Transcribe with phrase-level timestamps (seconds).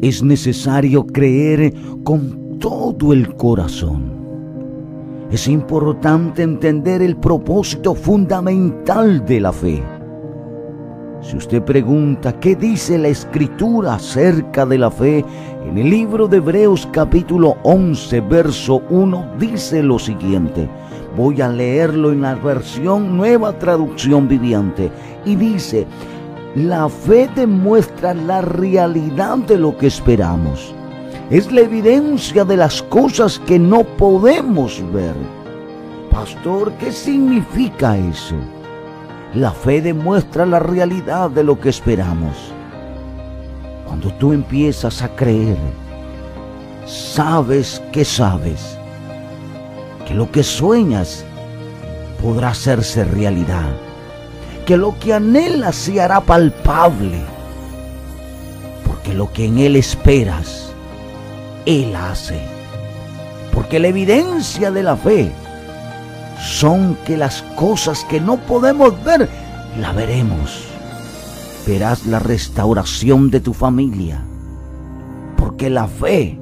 [0.00, 1.72] es necesario creer
[2.04, 4.18] con todo el corazón.
[5.30, 9.82] Es importante entender el propósito fundamental de la fe.
[11.20, 15.24] Si usted pregunta qué dice la escritura acerca de la fe,
[15.68, 20.68] en el libro de Hebreos capítulo 11, verso 1 dice lo siguiente.
[21.16, 24.90] Voy a leerlo en la versión nueva traducción viviente.
[25.24, 25.86] Y dice,
[26.58, 30.74] la fe demuestra la realidad de lo que esperamos.
[31.30, 35.14] Es la evidencia de las cosas que no podemos ver.
[36.10, 38.34] Pastor, ¿qué significa eso?
[39.34, 42.34] La fe demuestra la realidad de lo que esperamos.
[43.86, 45.58] Cuando tú empiezas a creer,
[46.86, 48.76] sabes que sabes
[50.08, 51.24] que lo que sueñas
[52.20, 53.70] podrá hacerse realidad,
[54.68, 57.22] que lo que anhelas se hará palpable,
[58.86, 60.74] porque lo que en Él esperas,
[61.64, 62.38] Él hace.
[63.54, 65.32] Porque la evidencia de la fe
[66.38, 69.30] son que las cosas que no podemos ver,
[69.80, 70.64] la veremos.
[71.66, 74.22] Verás la restauración de tu familia,
[75.38, 76.37] porque la fe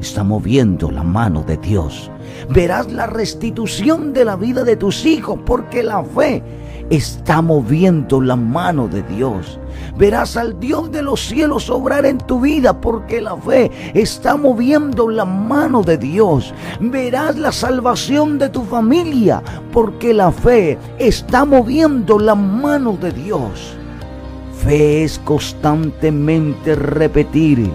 [0.00, 2.10] está moviendo la mano de Dios.
[2.50, 6.42] Verás la restitución de la vida de tus hijos, porque la fe
[6.90, 9.58] está moviendo la mano de Dios.
[9.96, 15.08] Verás al Dios de los cielos obrar en tu vida porque la fe está moviendo
[15.08, 16.54] la mano de Dios.
[16.80, 23.76] Verás la salvación de tu familia porque la fe está moviendo la mano de Dios.
[24.64, 27.70] Fe es constantemente repetir.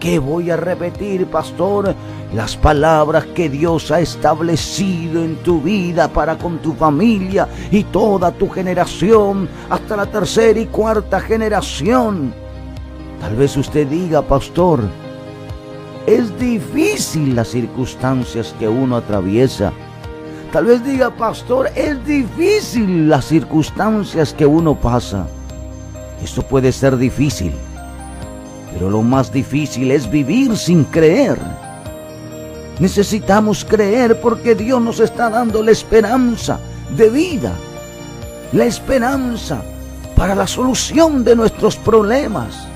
[0.00, 1.94] ¿Qué voy a repetir, pastor?
[2.34, 8.32] las palabras que Dios ha establecido en tu vida para con tu familia y toda
[8.32, 12.34] tu generación hasta la tercera y cuarta generación.
[13.20, 14.80] Tal vez usted diga, pastor,
[16.06, 19.72] es difícil las circunstancias que uno atraviesa.
[20.52, 25.26] Tal vez diga, pastor, es difícil las circunstancias que uno pasa.
[26.22, 27.52] Esto puede ser difícil,
[28.76, 31.38] pero lo más difícil es vivir sin creer.
[32.78, 36.60] Necesitamos creer porque Dios nos está dando la esperanza
[36.94, 37.54] de vida,
[38.52, 39.62] la esperanza
[40.14, 42.68] para la solución de nuestros problemas,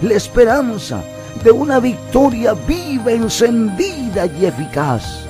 [0.00, 1.02] la esperanza
[1.42, 5.24] de una victoria viva, encendida y eficaz.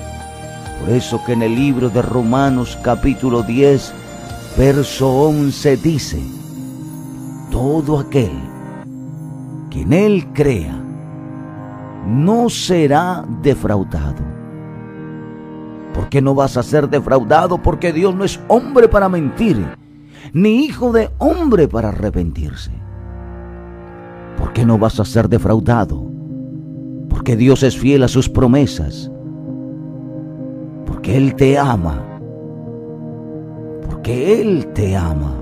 [0.79, 3.93] Por eso que en el libro de Romanos capítulo 10,
[4.55, 6.21] verso 11 dice,
[7.49, 8.48] todo aquel
[9.69, 10.75] que en él crea,
[12.05, 14.23] no será defraudado.
[15.93, 17.61] ¿Por qué no vas a ser defraudado?
[17.61, 19.65] Porque Dios no es hombre para mentir,
[20.33, 22.71] ni hijo de hombre para arrepentirse.
[24.37, 26.09] ¿Por qué no vas a ser defraudado?
[27.09, 29.11] Porque Dios es fiel a sus promesas.
[30.85, 32.01] Porque Él te ama.
[33.89, 35.35] Porque Él te ama.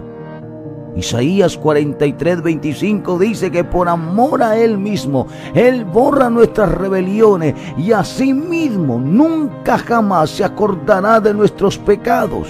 [0.97, 7.91] Isaías 43, 25 dice que por amor a Él mismo, Él borra nuestras rebeliones y
[7.91, 12.47] asimismo nunca jamás se acordará de nuestros pecados.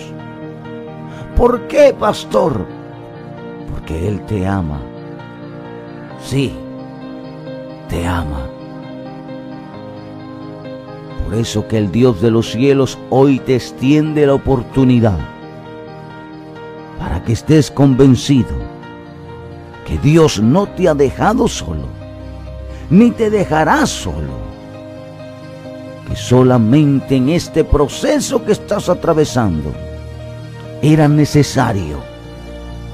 [1.36, 2.66] ¿Por qué, pastor?
[3.69, 4.80] Porque Él te ama.
[6.24, 6.53] Sí,
[7.90, 8.47] te ama.
[11.25, 15.37] Por eso que el Dios de los cielos hoy te extiende la oportunidad
[17.28, 18.56] que estés convencido
[19.86, 21.88] que Dios no te ha dejado solo,
[22.90, 24.32] ni te dejará solo,
[26.08, 29.74] que solamente en este proceso que estás atravesando
[30.82, 31.98] era necesario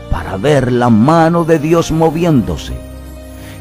[0.09, 2.73] para ver la mano de Dios moviéndose,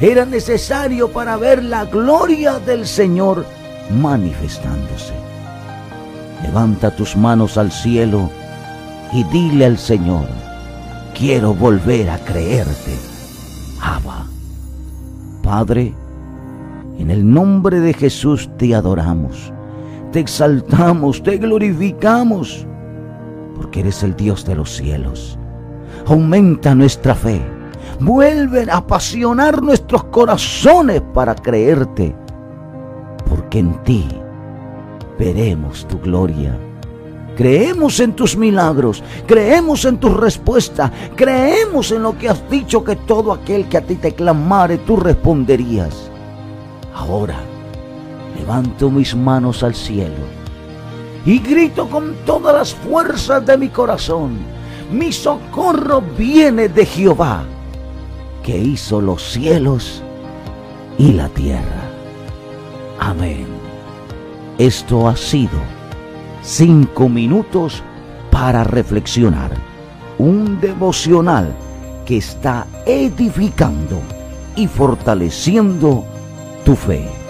[0.00, 3.44] era necesario para ver la gloria del Señor
[3.90, 5.12] manifestándose.
[6.42, 8.30] Levanta tus manos al cielo
[9.12, 10.26] y dile al Señor,
[11.22, 12.98] quiero volver a creerte.
[13.80, 14.26] Abba.
[15.40, 15.94] Padre,
[16.98, 19.52] en el nombre de Jesús te adoramos,
[20.10, 22.66] te exaltamos, te glorificamos,
[23.54, 25.38] porque eres el Dios de los cielos.
[26.06, 27.40] Aumenta nuestra fe,
[28.00, 32.16] vuelve a apasionar nuestros corazones para creerte,
[33.28, 34.08] porque en ti
[35.20, 36.58] veremos tu gloria
[37.36, 42.96] Creemos en tus milagros, creemos en tu respuesta, creemos en lo que has dicho que
[42.96, 46.10] todo aquel que a ti te clamare, tú responderías.
[46.94, 47.40] Ahora
[48.38, 50.42] levanto mis manos al cielo
[51.24, 54.36] y grito con todas las fuerzas de mi corazón,
[54.92, 57.44] mi socorro viene de Jehová,
[58.42, 60.02] que hizo los cielos
[60.98, 61.88] y la tierra.
[63.00, 63.46] Amén.
[64.58, 65.81] Esto ha sido
[66.42, 67.82] cinco minutos
[68.30, 69.52] para reflexionar.
[70.18, 71.54] Un devocional
[72.04, 74.00] que está edificando
[74.56, 76.04] y fortaleciendo
[76.64, 77.21] tu fe.